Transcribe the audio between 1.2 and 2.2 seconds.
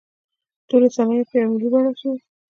په یوه بڼه ملي شوې.